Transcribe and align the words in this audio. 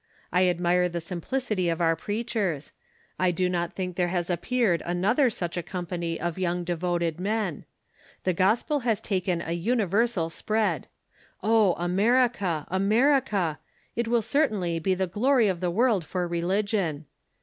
I 0.33 0.47
admire 0.47 0.89
the 0.89 0.99
simplicity 0.99 1.69
of 1.69 1.79
our 1.79 1.95
preachers. 1.95 2.71
I 3.19 3.29
do 3.29 3.47
not 3.47 3.73
think 3.73 3.95
there 3.95 4.07
has 4.07 4.31
appeared 4.31 4.81
another 4.83 5.29
such 5.29 5.57
a 5.57 5.61
company 5.61 6.19
of 6.19 6.39
young 6.39 6.63
devoted 6.63 7.19
men. 7.19 7.65
The 8.23 8.33
gospel 8.33 8.79
has 8.79 8.99
taken 8.99 9.41
a 9.43 9.51
universal 9.51 10.31
spread,... 10.31 10.87
O 11.43 11.73
America, 11.73 12.65
America! 12.71 13.59
It 13.95 14.07
will 14.07 14.23
certainly 14.23 14.79
be 14.79 14.95
the 14.95 15.05
glory 15.05 15.47
of 15.47 15.59
the 15.59 15.69
world 15.69 16.03
for 16.03 16.27
religion." 16.27 17.05